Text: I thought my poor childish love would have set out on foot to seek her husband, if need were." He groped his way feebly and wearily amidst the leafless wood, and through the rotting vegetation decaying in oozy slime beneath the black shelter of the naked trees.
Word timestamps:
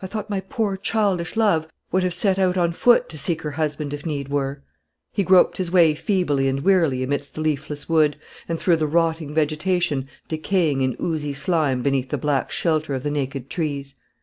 I 0.00 0.06
thought 0.06 0.30
my 0.30 0.40
poor 0.40 0.78
childish 0.78 1.36
love 1.36 1.66
would 1.92 2.02
have 2.02 2.14
set 2.14 2.38
out 2.38 2.56
on 2.56 2.72
foot 2.72 3.10
to 3.10 3.18
seek 3.18 3.42
her 3.42 3.50
husband, 3.50 3.92
if 3.92 4.06
need 4.06 4.30
were." 4.30 4.62
He 5.12 5.22
groped 5.22 5.58
his 5.58 5.70
way 5.70 5.94
feebly 5.94 6.48
and 6.48 6.60
wearily 6.60 7.02
amidst 7.02 7.34
the 7.34 7.42
leafless 7.42 7.86
wood, 7.86 8.16
and 8.48 8.58
through 8.58 8.76
the 8.76 8.86
rotting 8.86 9.34
vegetation 9.34 10.08
decaying 10.26 10.80
in 10.80 10.96
oozy 10.98 11.34
slime 11.34 11.82
beneath 11.82 12.08
the 12.08 12.16
black 12.16 12.50
shelter 12.50 12.94
of 12.94 13.02
the 13.02 13.10
naked 13.10 13.50
trees. 13.50 13.94